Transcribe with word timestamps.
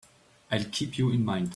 I'll 0.51 0.65
keep 0.71 0.97
you 0.97 1.11
in 1.11 1.23
mind. 1.23 1.49